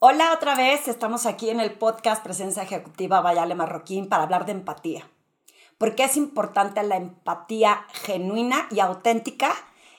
[0.00, 4.52] Hola otra vez, estamos aquí en el podcast Presencia Ejecutiva Vayale Marroquín para hablar de
[4.52, 5.10] empatía.
[5.76, 9.52] ¿Por qué es importante la empatía genuina y auténtica?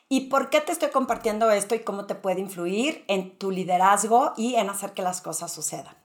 [0.08, 4.32] ¿Y por qué te estoy compartiendo esto y cómo te puede influir en tu liderazgo
[4.38, 5.99] y en hacer que las cosas sucedan?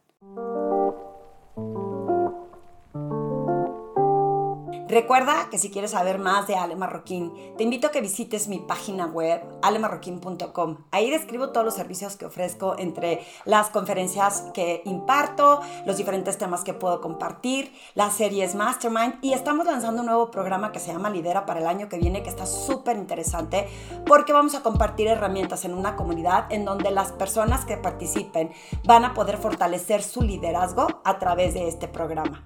[4.94, 8.60] Recuerda que si quieres saber más de Ale Marroquín, te invito a que visites mi
[8.60, 10.84] página web, alemarroquín.com.
[10.92, 16.62] Ahí describo todos los servicios que ofrezco entre las conferencias que imparto, los diferentes temas
[16.62, 21.10] que puedo compartir, las series Mastermind y estamos lanzando un nuevo programa que se llama
[21.10, 23.66] Lidera para el año que viene que está súper interesante
[24.06, 28.52] porque vamos a compartir herramientas en una comunidad en donde las personas que participen
[28.84, 32.44] van a poder fortalecer su liderazgo a través de este programa.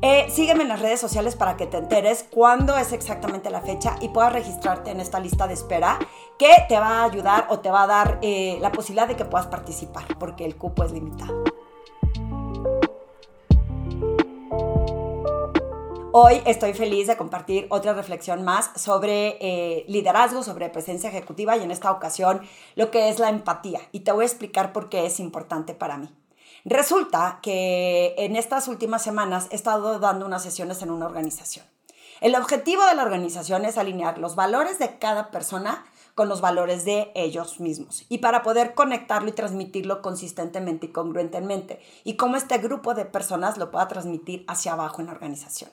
[0.00, 3.96] Eh, sígueme en las redes sociales para que te enteres cuándo es exactamente la fecha
[4.00, 5.98] y puedas registrarte en esta lista de espera
[6.38, 9.24] que te va a ayudar o te va a dar eh, la posibilidad de que
[9.24, 11.42] puedas participar porque el cupo es limitado.
[16.12, 21.64] Hoy estoy feliz de compartir otra reflexión más sobre eh, liderazgo, sobre presencia ejecutiva y
[21.64, 22.42] en esta ocasión
[22.76, 23.80] lo que es la empatía.
[23.90, 26.08] Y te voy a explicar por qué es importante para mí.
[26.64, 31.64] Resulta que en estas últimas semanas he estado dando unas sesiones en una organización.
[32.20, 36.84] El objetivo de la organización es alinear los valores de cada persona con los valores
[36.84, 42.58] de ellos mismos y para poder conectarlo y transmitirlo consistentemente y congruentemente y cómo este
[42.58, 45.70] grupo de personas lo pueda transmitir hacia abajo en la organización.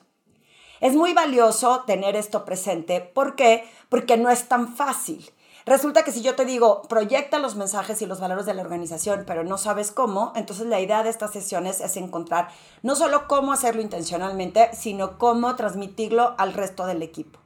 [0.80, 3.00] Es muy valioso tener esto presente.
[3.00, 3.68] ¿Por qué?
[3.88, 5.28] Porque no es tan fácil.
[5.66, 9.24] Resulta que si yo te digo, proyecta los mensajes y los valores de la organización,
[9.26, 12.50] pero no sabes cómo, entonces la idea de estas sesiones es encontrar
[12.84, 17.40] no solo cómo hacerlo intencionalmente, sino cómo transmitirlo al resto del equipo.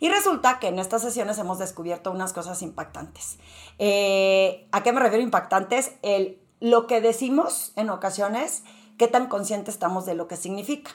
[0.00, 3.38] Y resulta que en estas sesiones hemos descubierto unas cosas impactantes.
[3.78, 5.92] Eh, ¿A qué me refiero impactantes?
[6.02, 8.64] El, lo que decimos en ocasiones,
[8.98, 10.90] qué tan conscientes estamos de lo que significa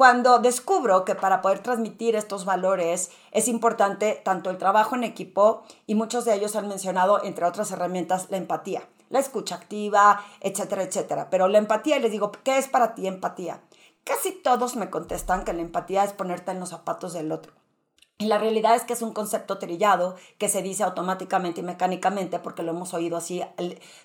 [0.00, 5.62] cuando descubro que para poder transmitir estos valores es importante tanto el trabajo en equipo
[5.86, 10.84] y muchos de ellos han mencionado, entre otras herramientas, la empatía, la escucha activa, etcétera,
[10.84, 11.28] etcétera.
[11.28, 13.60] Pero la empatía, les digo, ¿qué es para ti empatía?
[14.02, 17.52] Casi todos me contestan que la empatía es ponerte en los zapatos del otro.
[18.16, 22.38] Y la realidad es que es un concepto trillado que se dice automáticamente y mecánicamente
[22.38, 23.42] porque lo hemos oído así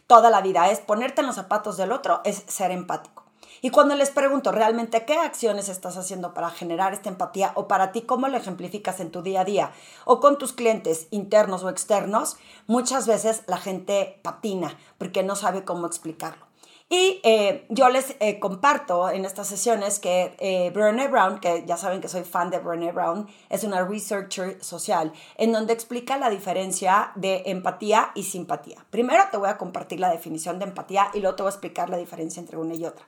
[0.08, 0.70] toda la vida.
[0.70, 3.25] Es ponerte en los zapatos del otro, es ser empático.
[3.62, 7.92] Y cuando les pregunto realmente qué acciones estás haciendo para generar esta empatía o para
[7.92, 9.72] ti cómo lo ejemplificas en tu día a día
[10.06, 15.64] o con tus clientes internos o externos, muchas veces la gente patina porque no sabe
[15.64, 16.46] cómo explicarlo.
[16.88, 21.78] Y eh, yo les eh, comparto en estas sesiones que eh, Brené Brown, que ya
[21.78, 26.30] saben que soy fan de Brené Brown, es una researcher social, en donde explica la
[26.30, 28.86] diferencia de empatía y simpatía.
[28.92, 31.90] Primero te voy a compartir la definición de empatía y luego te voy a explicar
[31.90, 33.04] la diferencia entre una y otra.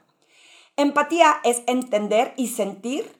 [0.79, 3.11] Empatía es entender y sentir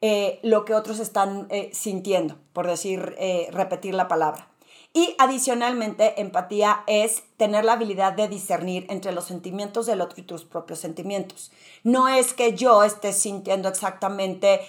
[0.00, 4.48] eh, lo que otros están eh, sintiendo, por decir, eh, repetir la palabra.
[4.94, 10.24] Y adicionalmente, empatía es tener la habilidad de discernir entre los sentimientos del otro y
[10.24, 11.52] tus propios sentimientos.
[11.82, 14.60] No es que yo esté sintiendo exactamente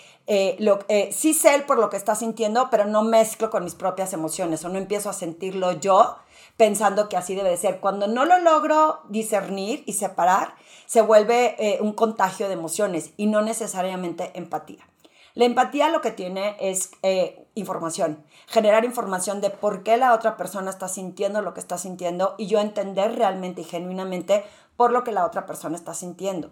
[0.60, 4.14] lo que sí sé por lo que está sintiendo, pero no mezclo con mis propias
[4.14, 6.16] emociones o no empiezo a sentirlo yo
[6.58, 7.80] pensando que así debe de ser.
[7.80, 10.56] Cuando no lo logro discernir y separar,
[10.86, 14.88] se vuelve eh, un contagio de emociones y no necesariamente empatía.
[15.36, 20.38] La empatía lo que tiene es eh, información, generar información de por qué la otra
[20.38, 24.46] persona está sintiendo lo que está sintiendo y yo entender realmente y genuinamente
[24.78, 26.52] por lo que la otra persona está sintiendo.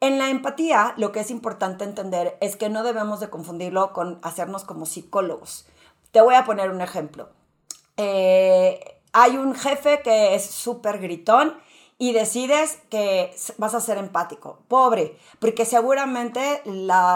[0.00, 4.18] En la empatía, lo que es importante entender es que no debemos de confundirlo con
[4.22, 5.66] hacernos como psicólogos.
[6.10, 7.28] Te voy a poner un ejemplo.
[7.96, 11.54] Eh, hay un jefe que es súper gritón
[11.98, 14.60] y decides que vas a ser empático.
[14.68, 16.62] Pobre, porque seguramente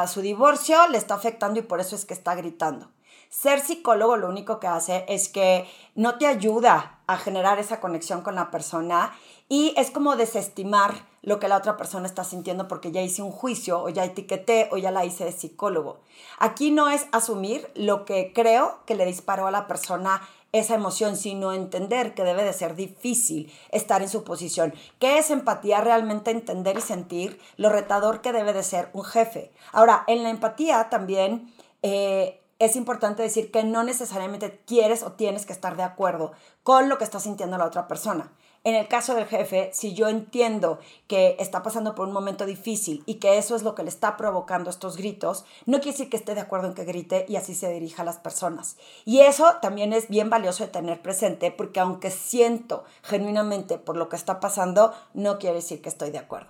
[0.08, 2.90] su divorcio le está afectando y por eso es que está gritando.
[3.30, 8.22] Ser psicólogo lo único que hace es que no te ayuda a generar esa conexión
[8.22, 9.12] con la persona
[9.48, 13.32] y es como desestimar lo que la otra persona está sintiendo porque ya hice un
[13.32, 16.00] juicio o ya etiqueté o ya la hice de psicólogo.
[16.38, 20.20] Aquí no es asumir lo que creo que le disparó a la persona
[20.54, 24.72] esa emoción, sino entender que debe de ser difícil estar en su posición.
[25.00, 25.80] ¿Qué es empatía?
[25.80, 29.50] Realmente entender y sentir lo retador que debe de ser un jefe.
[29.72, 31.52] Ahora, en la empatía también
[31.82, 36.88] eh, es importante decir que no necesariamente quieres o tienes que estar de acuerdo con
[36.88, 38.32] lo que está sintiendo la otra persona.
[38.64, 43.02] En el caso del jefe, si yo entiendo que está pasando por un momento difícil
[43.04, 46.16] y que eso es lo que le está provocando estos gritos, no quiere decir que
[46.16, 48.78] esté de acuerdo en que grite y así se dirija a las personas.
[49.04, 54.08] Y eso también es bien valioso de tener presente porque aunque siento genuinamente por lo
[54.08, 56.48] que está pasando, no quiere decir que estoy de acuerdo.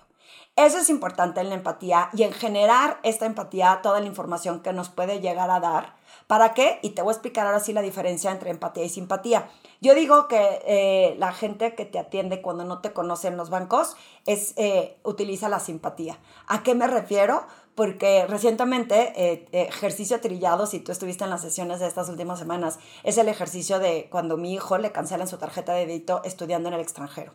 [0.55, 4.71] Eso es importante en la empatía y en generar esta empatía, toda la información que
[4.71, 5.97] nos puede llegar a dar.
[6.27, 6.79] ¿Para qué?
[6.81, 9.49] Y te voy a explicar ahora sí la diferencia entre empatía y simpatía.
[9.81, 13.49] Yo digo que eh, la gente que te atiende cuando no te conoce en los
[13.49, 13.95] bancos
[14.25, 16.17] es, eh, utiliza la simpatía.
[16.47, 17.45] ¿A qué me refiero?
[17.75, 22.79] Porque recientemente, eh, ejercicio trillado, si tú estuviste en las sesiones de estas últimas semanas,
[23.03, 26.75] es el ejercicio de cuando mi hijo le cancelan su tarjeta de débito estudiando en
[26.75, 27.33] el extranjero.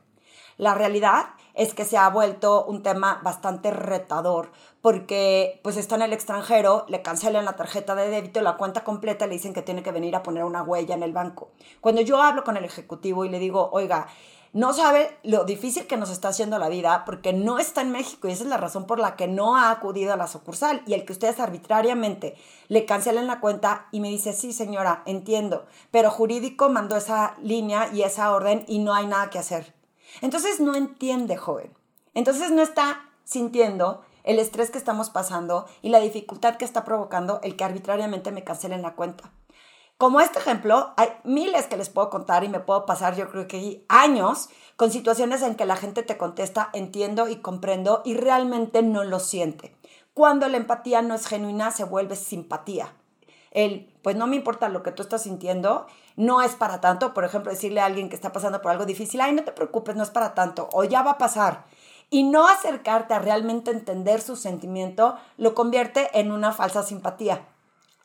[0.56, 4.50] La realidad es que se ha vuelto un tema bastante retador
[4.80, 9.26] porque pues está en el extranjero, le cancelan la tarjeta de débito, la cuenta completa,
[9.26, 11.50] le dicen que tiene que venir a poner una huella en el banco.
[11.80, 14.06] Cuando yo hablo con el ejecutivo y le digo, oiga,
[14.52, 18.26] no sabe lo difícil que nos está haciendo la vida porque no está en México
[18.26, 20.94] y esa es la razón por la que no ha acudido a la sucursal y
[20.94, 22.36] el que ustedes arbitrariamente
[22.66, 27.90] le cancelen la cuenta y me dice, sí señora, entiendo, pero jurídico mandó esa línea
[27.92, 29.79] y esa orden y no hay nada que hacer.
[30.20, 31.72] Entonces no entiende, joven.
[32.14, 37.40] Entonces no está sintiendo el estrés que estamos pasando y la dificultad que está provocando
[37.42, 39.30] el que arbitrariamente me cancelen la cuenta.
[39.96, 43.46] Como este ejemplo, hay miles que les puedo contar y me puedo pasar, yo creo
[43.46, 48.82] que años, con situaciones en que la gente te contesta, entiendo y comprendo y realmente
[48.82, 49.76] no lo siente.
[50.14, 52.94] Cuando la empatía no es genuina, se vuelve simpatía.
[53.50, 55.86] El, pues no me importa lo que tú estás sintiendo,
[56.16, 57.14] no es para tanto.
[57.14, 59.96] Por ejemplo, decirle a alguien que está pasando por algo difícil, ay, no te preocupes,
[59.96, 61.64] no es para tanto, o ya va a pasar.
[62.10, 67.46] Y no acercarte a realmente entender su sentimiento lo convierte en una falsa simpatía.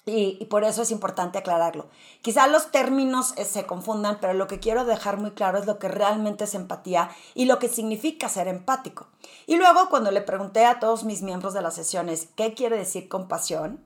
[0.07, 1.87] Y, por eso es importante aclararlo.
[2.21, 5.79] Quizá los términos eh, se confundan, pero lo que quiero dejar muy claro es lo
[5.79, 9.07] que realmente es empatía y lo que significa ser empático.
[9.47, 13.09] Y luego cuando le pregunté a todos mis miembros de las sesiones qué quiere decir
[13.09, 13.83] compasión,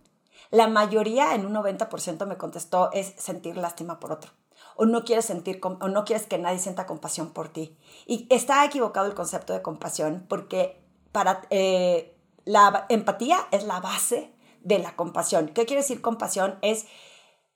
[0.51, 4.31] la mayoría, en un 90%, me contestó es sentir lástima por otro.
[4.75, 7.77] O no quieres sentir, o no quieres que nadie sienta compasión por ti.
[8.07, 10.81] Y está equivocado el concepto de compasión porque
[11.11, 12.15] para, eh,
[12.45, 15.49] la empatía es la base de la compasión.
[15.49, 16.57] ¿Qué quiere decir compasión?
[16.61, 16.85] Es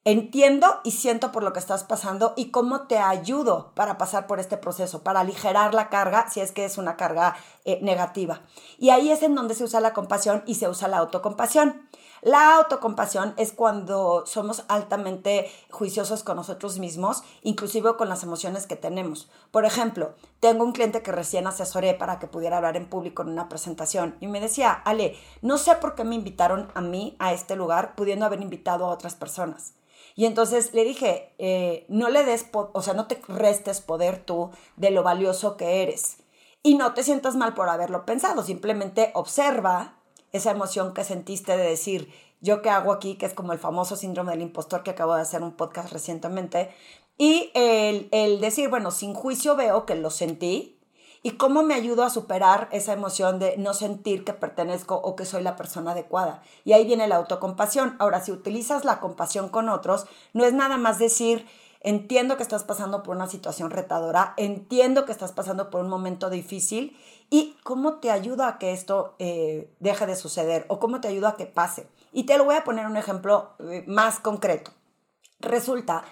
[0.05, 4.39] entiendo y siento por lo que estás pasando y cómo te ayudo para pasar por
[4.39, 8.41] este proceso, para aligerar la carga si es que es una carga eh, negativa.
[8.77, 11.87] Y ahí es en donde se usa la compasión y se usa la autocompasión.
[12.21, 18.77] La autocompasión es cuando somos altamente juiciosos con nosotros mismos, inclusive con las emociones que
[18.77, 19.29] tenemos.
[19.51, 23.29] Por ejemplo, tengo un cliente que recién asesoré para que pudiera hablar en público en
[23.29, 27.33] una presentación y me decía, Ale, no sé por qué me invitaron a mí a
[27.33, 29.73] este lugar pudiendo haber invitado a otras personas.
[30.15, 34.51] Y entonces le dije, eh, no le des, o sea, no te restes poder tú
[34.75, 36.17] de lo valioso que eres.
[36.61, 39.97] Y no te sientas mal por haberlo pensado, simplemente observa
[40.31, 42.11] esa emoción que sentiste de decir,
[42.41, 45.21] yo qué hago aquí, que es como el famoso síndrome del impostor que acabo de
[45.21, 46.71] hacer un podcast recientemente,
[47.17, 50.72] y el, el decir, bueno, sin juicio veo que lo sentí,
[51.23, 55.25] y cómo me ayudo a superar esa emoción de no sentir que pertenezco o que
[55.25, 56.43] soy la persona adecuada.
[56.65, 57.95] Y ahí viene la autocompasión.
[57.97, 61.47] Ahora, si utilizas la compasión con otros, no es nada más decir,
[61.79, 66.29] entiendo que estás pasando por una situación retadora, entiendo que estás pasando por un momento
[66.29, 66.97] difícil
[67.29, 71.29] y cómo te ayuda a que esto eh, deje de suceder o cómo te ayuda
[71.29, 71.87] a que pase.
[72.11, 74.71] Y te lo voy a poner un ejemplo eh, más concreto.
[75.39, 76.03] Resulta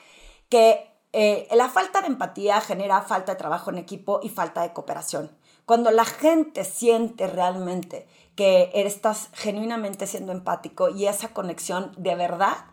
[0.47, 4.73] que eh, la falta de empatía genera falta de trabajo en equipo y falta de
[4.73, 5.31] cooperación.
[5.65, 12.65] Cuando la gente siente realmente que estás genuinamente siendo empático y esa conexión de verdad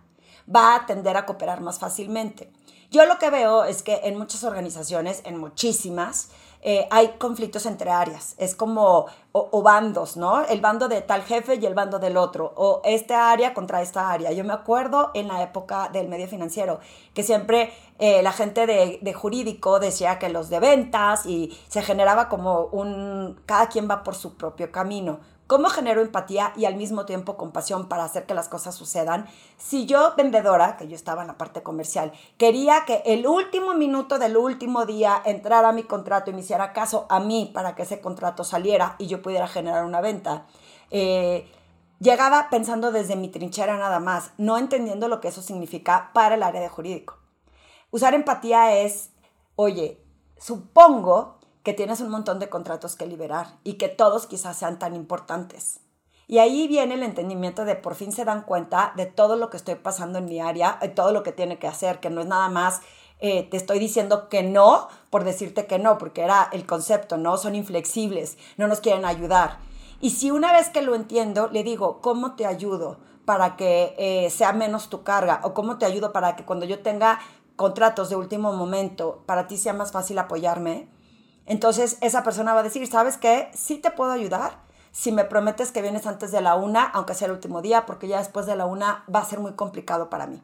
[0.54, 2.50] va a tender a cooperar más fácilmente.
[2.90, 6.30] Yo lo que veo es que en muchas organizaciones, en muchísimas,
[6.70, 8.34] eh, hay conflictos entre áreas.
[8.37, 10.44] Es como, o, bandos, ¿no?
[10.44, 12.52] El bando de tal jefe y el bando del otro.
[12.56, 14.32] O esta área contra esta área.
[14.32, 16.78] Yo me acuerdo en la época del medio financiero
[17.14, 21.80] que siempre eh, la gente de, de, jurídico decía que los de ventas y se
[21.80, 25.20] generaba como un, cada quien va por su propio camino.
[25.49, 29.26] ¿Cómo genero empatía y al mismo tiempo compasión para hacer que las cosas sucedan?
[29.57, 34.19] Si yo, vendedora, que yo estaba en la parte comercial, quería que el último minuto
[34.19, 38.02] del último día entrara mi contrato y me hiciera caso a mí para que ese
[38.02, 40.45] contrato saliera y yo pudiera generar una venta,
[40.90, 41.50] eh,
[41.99, 46.43] llegaba pensando desde mi trinchera nada más, no entendiendo lo que eso significa para el
[46.43, 47.17] área de jurídico.
[47.90, 49.12] Usar empatía es,
[49.57, 49.99] oye,
[50.37, 54.94] supongo que tienes un montón de contratos que liberar y que todos quizás sean tan
[54.94, 55.80] importantes.
[56.26, 59.56] Y ahí viene el entendimiento de por fin se dan cuenta de todo lo que
[59.56, 62.26] estoy pasando en mi área, de todo lo que tiene que hacer, que no es
[62.26, 62.82] nada más
[63.20, 67.36] eh, te estoy diciendo que no por decirte que no, porque era el concepto, ¿no?
[67.36, 69.58] Son inflexibles, no nos quieren ayudar.
[70.00, 74.30] Y si una vez que lo entiendo, le digo, ¿cómo te ayudo para que eh,
[74.30, 75.40] sea menos tu carga?
[75.42, 77.18] ¿O cómo te ayudo para que cuando yo tenga
[77.56, 80.88] contratos de último momento, para ti sea más fácil apoyarme?
[81.49, 83.50] Entonces esa persona va a decir, ¿sabes qué?
[83.55, 84.59] Sí te puedo ayudar
[84.93, 88.07] si me prometes que vienes antes de la una, aunque sea el último día, porque
[88.07, 90.43] ya después de la una va a ser muy complicado para mí.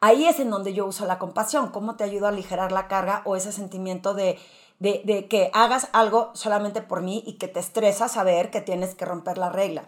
[0.00, 3.22] Ahí es en donde yo uso la compasión, cómo te ayudo a aligerar la carga
[3.24, 4.38] o ese sentimiento de,
[4.78, 9.06] de, que hagas algo solamente por mí y que te estresa saber que tienes que
[9.06, 9.84] romper la regla.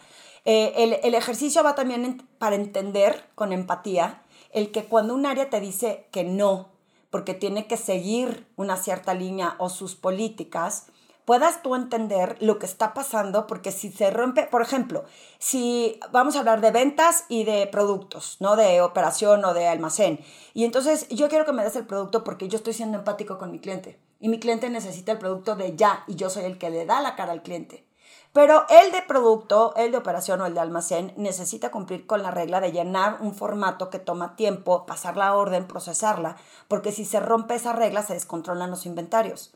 [0.46, 5.50] Eh, el, el, ejercicio va también para entender con empatía el que cuando un área
[5.50, 6.70] te dice que no,
[7.10, 10.86] porque tiene que seguir una cierta línea o sus políticas,
[11.24, 15.04] puedas tú entender lo que está pasando, porque si se rompe, por ejemplo,
[15.38, 20.20] si vamos a hablar de ventas y de productos, no de operación o de almacén,
[20.54, 23.50] y entonces yo quiero que me des el producto porque yo estoy siendo empático con
[23.52, 26.70] mi cliente, y mi cliente necesita el producto de ya, y yo soy el que
[26.70, 27.87] le da la cara al cliente.
[28.32, 32.30] Pero el de producto, el de operación o el de almacén necesita cumplir con la
[32.30, 36.36] regla de llenar un formato que toma tiempo, pasar la orden, procesarla,
[36.68, 39.54] porque si se rompe esa regla se descontrolan los inventarios.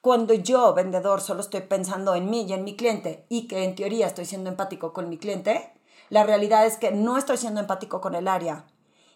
[0.00, 3.74] Cuando yo, vendedor, solo estoy pensando en mí y en mi cliente y que en
[3.74, 5.72] teoría estoy siendo empático con mi cliente,
[6.08, 8.66] la realidad es que no estoy siendo empático con el área.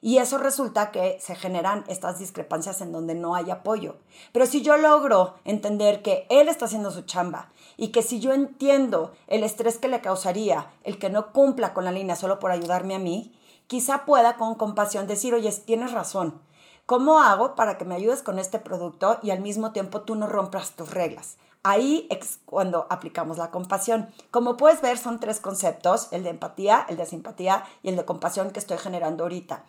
[0.01, 3.97] Y eso resulta que se generan estas discrepancias en donde no hay apoyo.
[4.33, 8.33] Pero si yo logro entender que él está haciendo su chamba y que si yo
[8.33, 12.51] entiendo el estrés que le causaría el que no cumpla con la línea solo por
[12.51, 13.35] ayudarme a mí,
[13.67, 16.41] quizá pueda con compasión decir, oye, tienes razón,
[16.89, 20.27] ¿Cómo hago para que me ayudes con este producto y al mismo tiempo tú no
[20.27, 21.37] rompas tus reglas?
[21.63, 24.09] Ahí es cuando aplicamos la compasión.
[24.31, 28.07] Como puedes ver, son tres conceptos, el de empatía, el de simpatía y el de
[28.07, 29.67] compasión que estoy generando ahorita.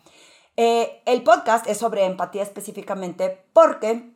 [0.56, 4.14] Eh, el podcast es sobre empatía específicamente porque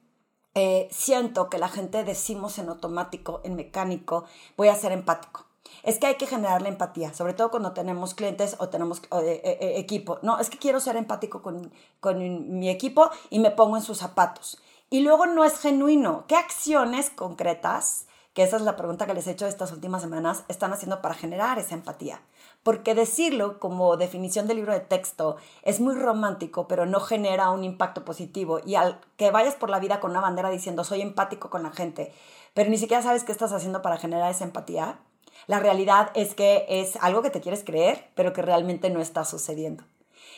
[0.55, 4.25] eh, siento que la gente decimos en automático, en mecánico,
[4.57, 5.45] voy a ser empático
[5.83, 9.43] es que hay que generar la empatía, sobre todo cuando tenemos clientes o tenemos eh,
[9.45, 10.19] eh, eh, equipo.
[10.23, 13.99] No, es que quiero ser empático con, con mi equipo y me pongo en sus
[13.99, 14.59] zapatos.
[14.91, 16.25] Y luego no es genuino.
[16.29, 20.45] ¿Qué acciones concretas, que esa es la pregunta que les he hecho estas últimas semanas,
[20.49, 22.23] están haciendo para generar esa empatía?
[22.63, 27.65] Porque decirlo como definición del libro de texto es muy romántico, pero no genera un
[27.65, 28.61] impacto positivo.
[28.65, 31.73] Y al que vayas por la vida con una bandera diciendo soy empático con la
[31.73, 32.13] gente,
[32.55, 35.01] pero ni siquiera sabes qué estás haciendo para generar esa empatía,
[35.47, 39.25] la realidad es que es algo que te quieres creer, pero que realmente no está
[39.25, 39.85] sucediendo.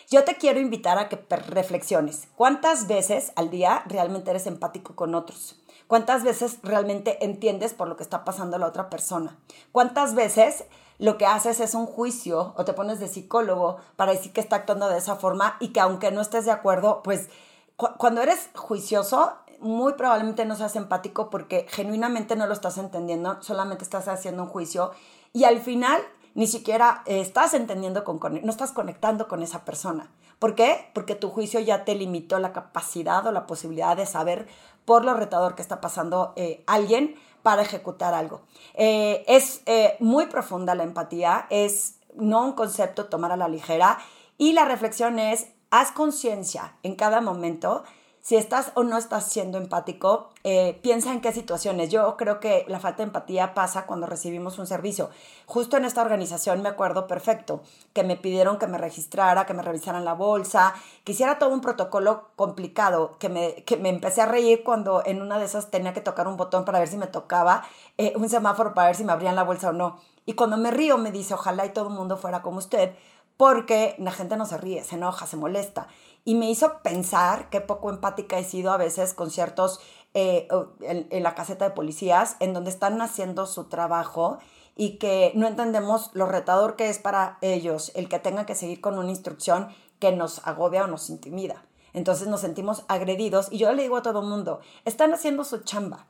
[0.09, 1.17] Yo te quiero invitar a que
[1.49, 2.29] reflexiones.
[2.37, 5.61] ¿Cuántas veces al día realmente eres empático con otros?
[5.89, 9.37] ¿Cuántas veces realmente entiendes por lo que está pasando la otra persona?
[9.73, 10.65] ¿Cuántas veces
[10.99, 14.57] lo que haces es un juicio o te pones de psicólogo para decir que está
[14.57, 17.29] actuando de esa forma y que aunque no estés de acuerdo, pues
[17.77, 23.85] cuando eres juicioso muy probablemente no seas empático porque genuinamente no lo estás entendiendo, solamente
[23.85, 24.93] estás haciendo un juicio
[25.33, 26.01] y al final
[26.35, 30.11] ni siquiera estás entendiendo, con, no estás conectando con esa persona.
[30.39, 30.91] ¿Por qué?
[30.93, 34.47] Porque tu juicio ya te limitó la capacidad o la posibilidad de saber
[34.85, 38.43] por lo retador que está pasando eh, alguien para ejecutar algo.
[38.75, 43.99] Eh, es eh, muy profunda la empatía, es no un concepto tomar a la ligera
[44.37, 47.85] y la reflexión es, haz conciencia en cada momento
[48.27, 51.91] si estás o no estás siendo empático, eh, piensa en qué situaciones.
[51.91, 55.11] Yo creo que la falta de empatía pasa cuando recibimos un servicio.
[55.47, 59.63] Justo en esta organización me acuerdo perfecto que me pidieron que me registrara, que me
[59.63, 64.27] revisaran la bolsa, que hiciera todo un protocolo complicado, que me, que me empecé a
[64.27, 67.07] reír cuando en una de esas tenía que tocar un botón para ver si me
[67.07, 67.63] tocaba
[67.97, 70.01] eh, un semáforo para ver si me abrían la bolsa o no.
[70.25, 72.93] Y cuando me río me dice, ojalá y todo el mundo fuera como usted,
[73.37, 75.87] porque la gente no se ríe, se enoja, se molesta
[76.27, 79.81] y me hizo pensar qué poco empática he sido a veces con ciertos
[80.13, 80.49] eh,
[80.81, 84.39] en, la caseta de policías, en donde están haciendo su trabajo
[84.75, 88.81] y que no entendemos lo retador que es para ellos el que tengan que seguir
[88.81, 89.69] con una instrucción
[90.01, 91.65] que nos agobia o nos intimida.
[91.93, 95.59] Entonces nos sentimos agredidos y yo le digo a todo el mundo, están haciendo su
[95.59, 96.07] chamba.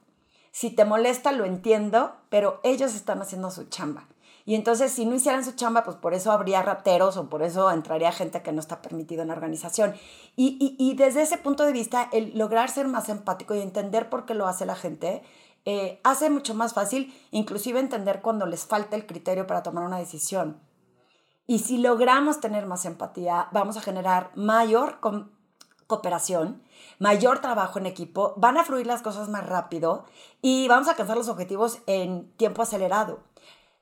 [0.50, 4.08] Si te molesta, lo entiendo, pero ellos están haciendo su chamba.
[4.46, 7.68] Y entonces, si no hicieran su chamba, pues por eso habría rateros o por eso
[7.68, 9.96] entraría gente que no está permitido en la organización.
[10.36, 14.34] Y, desde ese punto de vista, el lograr ser más empático y entender por qué
[14.34, 15.24] lo hace la gente,
[15.64, 19.98] eh, hace mucho más fácil inclusive entender cuando les falta el criterio para tomar una
[19.98, 20.60] decisión.
[21.48, 25.00] Y si logramos tener más empatía, vamos a generar mayor
[25.88, 26.62] cooperación,
[27.00, 30.04] mayor trabajo en equipo, van a fluir las cosas más rápido
[30.40, 33.24] y vamos a alcanzar los objetivos en tiempo acelerado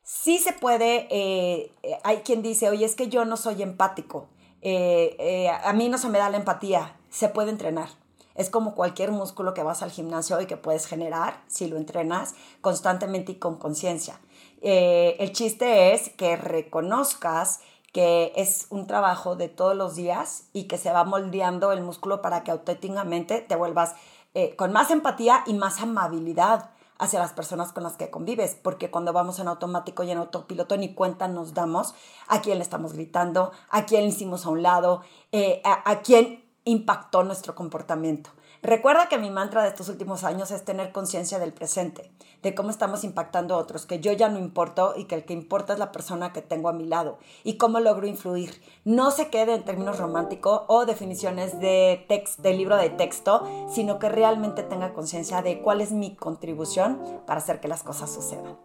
[0.04, 1.72] sí se puede, eh,
[2.04, 4.28] hay quien dice, oye, es que yo no soy empático,
[4.62, 6.96] eh, eh, a mí no se me da la empatía.
[7.10, 7.88] se puede entrenar.
[8.34, 12.34] Es como cualquier músculo que vas al gimnasio y que puedes generar si lo entrenas
[12.60, 14.18] constantemente y con conciencia.
[14.62, 17.60] Eh, el chiste es que reconozcas
[17.92, 22.22] que es un trabajo de todos los días y que se va moldeando el músculo
[22.22, 23.94] para que auténticamente te vuelvas
[24.34, 28.90] eh, con más empatía y más amabilidad hacia las personas con las que convives, porque
[28.90, 31.94] cuando vamos en automático y en autopiloto ni cuenta nos damos
[32.28, 36.44] a quién le estamos gritando, a quién le hicimos a un lado, eh, a quién
[36.64, 38.30] impactó nuestro comportamiento.
[38.64, 42.10] Recuerda que mi mantra de estos últimos años es tener conciencia del presente,
[42.42, 45.34] de cómo estamos impactando a otros, que yo ya no importo y que el que
[45.34, 48.62] importa es la persona que tengo a mi lado y cómo logro influir.
[48.86, 53.98] No se quede en términos románticos o definiciones de, text, de libro de texto, sino
[53.98, 58.56] que realmente tenga conciencia de cuál es mi contribución para hacer que las cosas sucedan.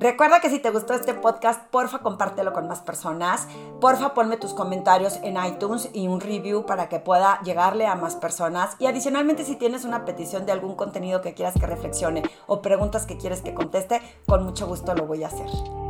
[0.00, 3.46] Recuerda que si te gustó este podcast, porfa compártelo con más personas.
[3.80, 8.16] Porfa ponme tus comentarios en iTunes y un review para que pueda llegarle a más
[8.16, 8.76] personas.
[8.78, 13.06] Y adicionalmente si tienes una petición de algún contenido que quieras que reflexione o preguntas
[13.06, 15.83] que quieres que conteste, con mucho gusto lo voy a hacer.